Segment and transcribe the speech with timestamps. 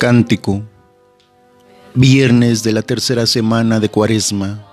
[0.00, 0.62] Cántico,
[1.92, 4.66] viernes de la tercera semana de Cuaresma.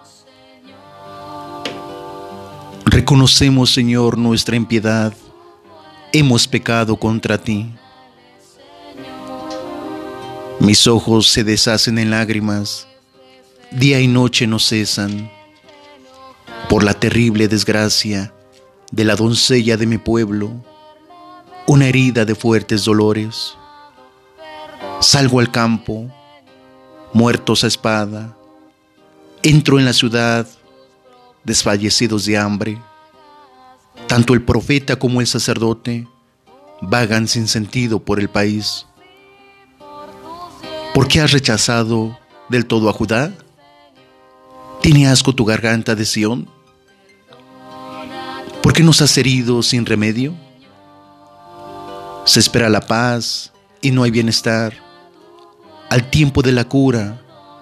[2.85, 5.13] Reconocemos, Señor, nuestra impiedad.
[6.13, 7.75] Hemos pecado contra ti.
[10.61, 12.87] Mis ojos se deshacen en lágrimas,
[13.71, 15.29] día y noche no cesan,
[16.69, 18.33] por la terrible desgracia
[18.93, 20.53] de la doncella de mi pueblo,
[21.67, 23.57] una herida de fuertes dolores.
[24.99, 26.11] Salgo al campo,
[27.13, 28.35] muertos a espada,
[29.43, 30.47] entro en la ciudad,
[31.43, 32.81] desfallecidos de hambre.
[34.07, 36.07] Tanto el profeta como el sacerdote
[36.81, 38.87] vagan sin sentido por el país.
[40.95, 42.17] ¿Por qué has rechazado
[42.49, 43.31] del todo a Judá?
[44.81, 46.49] ¿Tiene asco tu garganta de Sión?
[48.63, 50.33] ¿Por qué nos has herido sin remedio?
[52.25, 54.86] Se espera la paz y no hay bienestar.
[55.89, 57.21] Al tiempo de la cura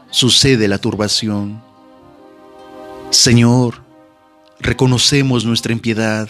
[0.09, 1.61] sucede la turbación.
[3.11, 3.83] Señor,
[4.59, 6.27] reconocemos nuestra impiedad,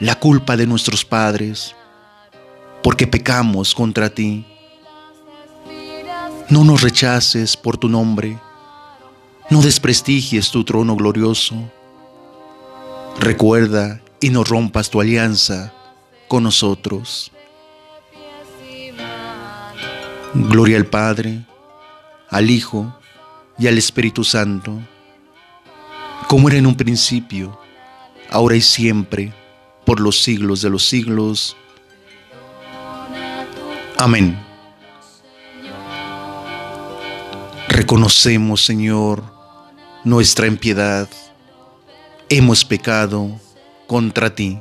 [0.00, 1.76] la culpa de nuestros padres,
[2.82, 4.44] porque pecamos contra ti.
[6.48, 8.36] No nos rechaces por tu nombre,
[9.48, 11.70] no desprestigies tu trono glorioso.
[13.20, 15.72] Recuerda y no rompas tu alianza
[16.26, 17.30] con nosotros.
[20.32, 21.44] Gloria al Padre,
[22.28, 22.96] al Hijo
[23.58, 24.78] y al Espíritu Santo,
[26.28, 27.58] como era en un principio,
[28.30, 29.34] ahora y siempre,
[29.84, 31.56] por los siglos de los siglos.
[33.98, 34.38] Amén.
[37.66, 39.24] Reconocemos, Señor,
[40.04, 41.08] nuestra impiedad.
[42.28, 43.40] Hemos pecado
[43.88, 44.60] contra ti.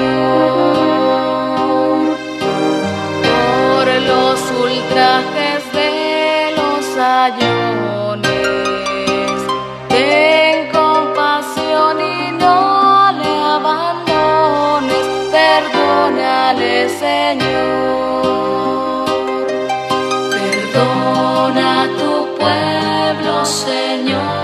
[3.28, 8.32] por los ultrajes de los ayones.
[9.90, 16.74] Ten compasión y no le abandones, perdónale,
[17.04, 18.24] Señor.
[20.32, 24.43] Perdona a tu pueblo, Señor.